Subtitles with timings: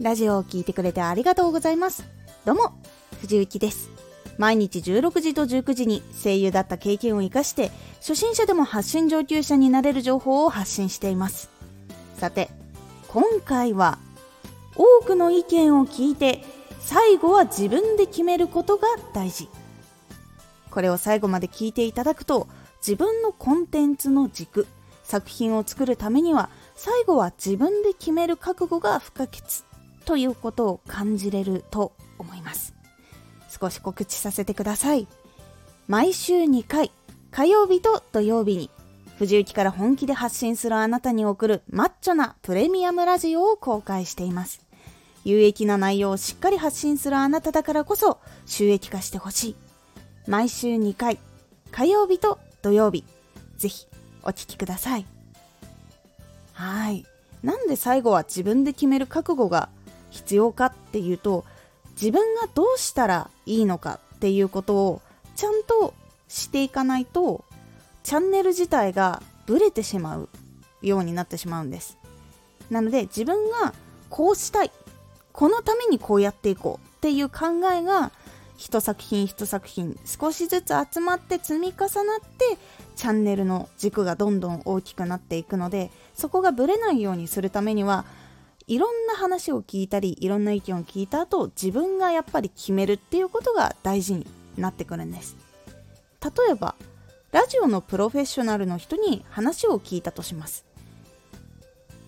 [0.00, 2.08] ラジオを聴いてくれてありがとうございます。
[2.46, 2.72] どうも
[3.20, 3.90] 藤幸です。
[4.38, 11.50] 毎日16時と19時に声優だった経験を生かして初心者でも発信上級者になれる情報を発信しています。
[12.16, 12.48] さて
[13.08, 13.98] 今回は
[14.74, 16.42] 多くの意見を聞いて
[16.78, 19.50] 最後は自分で決めることが大事。
[20.70, 22.48] これを最後まで聞いていただくと
[22.80, 24.66] 自分のコンテンツの軸
[25.04, 29.42] 作品を作るためには最後は自分で決める覚悟が不可欠。
[30.10, 32.74] ということを感じれると思います。
[33.48, 35.06] 少し告知させてください。
[35.86, 36.90] 毎週2回
[37.30, 38.70] 火曜日と土曜日に
[39.20, 44.66] 藤雪から本気で発信するあなたに送るマッチョなプレミアムラジオを公開しています。
[45.24, 49.56] 有益な内容をしっかり発信するあなただからこそ収益化してほしい。
[50.26, 51.20] 毎週2回
[51.70, 53.04] 火曜日と土曜日
[53.58, 53.86] ぜひ
[54.24, 55.06] お聴きください。
[56.54, 57.06] はい。
[57.44, 59.70] なんで最後は自分で決める覚悟が
[60.10, 61.44] 必要かっていうと
[61.92, 65.02] 自分がどうしたらいいのかっていうことを
[65.36, 65.94] ちゃんと
[66.28, 67.44] していかないと
[68.02, 70.28] チャンネル自体がブレてしまう
[70.82, 71.98] ようになってしまうんです。
[72.70, 73.74] なので自分が
[74.08, 74.70] こうしたい
[75.32, 78.12] このためにこうやっていこうっていう考えが
[78.56, 82.58] 一作品一作品少しずつ集まって積み重なって
[82.94, 88.04] チャンネルの軸がどんどん大きくなっていくのでそこがブレないようにするためには
[88.66, 95.36] いろんな話を聞いたりいろんな意見を聞いた後自分がやっぱり決めるっていうことが大事になってくるんです。
[96.22, 96.74] 例えば
[97.32, 100.64] ラジオのプロフェッショナルの人に話を聞いたとします。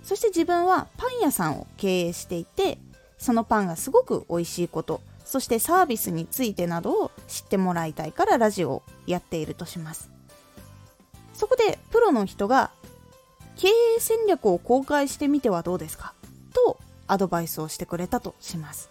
[0.03, 2.79] そして自分はパン屋さんを経営していて
[3.19, 10.11] そのパンがすごく美味しいことそしてサービスについてなどを知ってもらいたいからラジオをやっているとします。
[11.35, 12.73] そこでプロの人が
[13.57, 16.15] 経営戦略を公開してみてはどうですか？
[17.07, 18.91] アドバイスをしてくれたとします。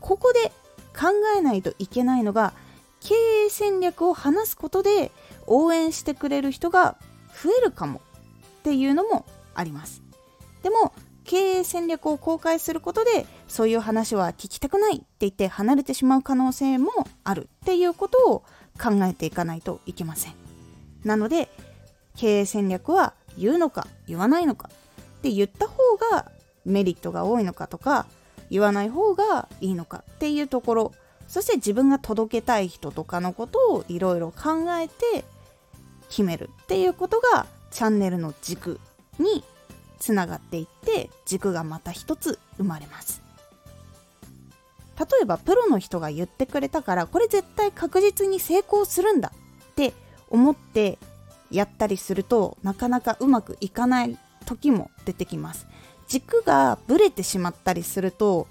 [0.00, 0.52] ここで
[0.98, 2.52] 考えないといけないのが
[3.00, 5.12] 経営戦略を話すことで
[5.46, 6.96] 応援してくれる人が
[7.42, 8.00] 増えるかも
[8.60, 10.02] っていうのもあります。
[10.62, 10.92] でも
[11.24, 16.90] 経営戦略を公開することでそういう話は聞きたくないって言って離れてしまう可能性も
[17.24, 18.40] あるっていうことを
[18.80, 20.34] 考えていかないといけません。
[21.04, 21.48] なので
[22.16, 24.70] 経営戦略は言うのか言わないのか
[25.18, 26.30] って言った方が
[26.64, 28.06] メリットが多いのかとか
[28.50, 30.92] 言わない方がいいのかっていうところ。
[31.26, 35.24] そして自分が届けたい人とかのことをいろいろ考えて
[36.08, 38.78] 決めるっていうことがチャンネルの軸
[39.18, 39.42] に
[39.98, 43.22] つながっていって軸がまた一つ生まれます。
[44.98, 49.92] 例えばプロの人が言ってくれたからこれ絶対確実に成功するんだって
[50.30, 50.98] 思って
[51.50, 55.66] やったりするとなかなかうまくいかない時も出てきます。
[56.14, 58.46] 軸がぶれてしまったりすると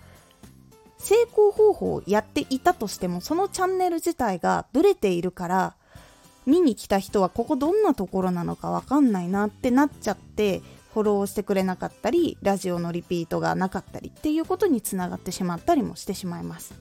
[0.97, 5.75] 成功方法をやっていたとしてもそのチャンネル自体がぶれているから
[6.45, 10.61] 見に来た人はここどんなところなのか分かんないなってなっちゃって
[10.93, 16.73] フォローしてくれなかったりラジオのリピートがなかったりっていうことにつながってしまったりもしてしまいます。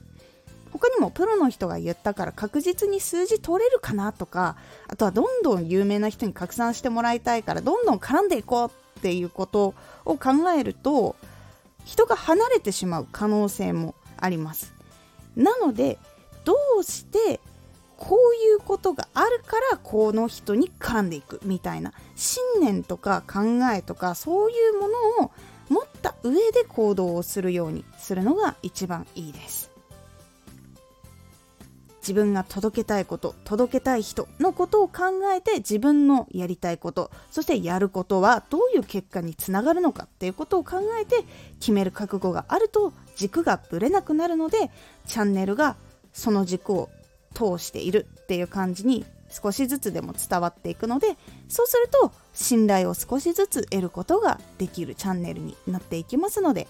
[0.73, 4.57] 他にもプロの人が言ったから確実に数字取れるかなとか
[4.87, 11.15] あとはどんどん有名な人に拡散してもらいたいからどんどん絡んでいこうっていうことを考えると
[11.85, 14.73] 人が離れてしまう可能性もあります。
[15.35, 15.99] なので
[16.43, 17.39] どうして
[17.97, 23.41] こういうことがあるからこの人に絡んでいくみたいな信念とか考
[23.73, 25.31] えとかそういうものを
[25.69, 29.72] 持った上で行動をするようにするのが一番いいです。
[32.03, 35.03] 自分が届けたいこと届けたい人のことを考
[35.33, 41.23] えて自分のやりたいことそしてやることはどういう結果につながるのかっていうことを考えて
[41.61, 44.69] 決める覚悟があると軸がぶれなくなるので
[45.07, 45.77] チャンネルが
[46.11, 46.89] その軸を
[47.33, 56.67] 通しているっていう感じに少しずつでも伝わっていくのでそうすると信頼を少しずつ得ることができるチャンネルになっていきますので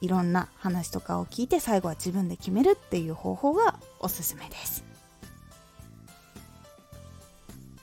[0.00, 4.84] いろんな話とかを聞いて最後は自分で決めるっていう方法がおすすめです。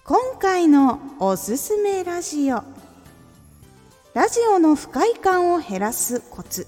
[0.04, 2.64] 今回のおすすめラジオ。
[4.14, 6.68] ラジオの不快感を減らすコツ。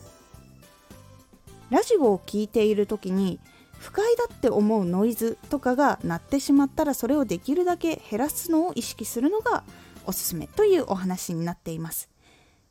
[1.70, 3.40] ラジオを聴いている時に
[3.78, 9.64] 不快だって思うノイズとかが鳴ってしまったらそれをできるだけ減らすのを意識するのが
[10.06, 12.15] おすすめというお話になっています。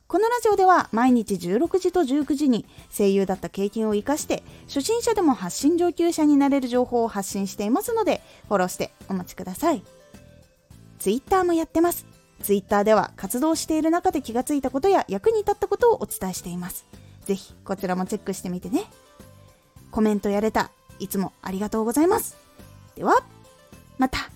[0.07, 2.65] このラジオでは毎日16時と19時に
[2.95, 9.83] 声優だった経験を生かして初心者でも発信上級者になれる情報を発信していますのでフォローしてお待ちください
[10.99, 12.05] Twitter もやってます
[12.41, 16.85] Twitter では活動している中で気がついたことや役に立ったことをお伝えしています
[17.25, 18.85] ぜひこちらもチェックしてみてね。
[19.91, 22.37] コメントやれた、いつもありがとうございます。
[22.95, 23.23] では、
[23.97, 24.34] また。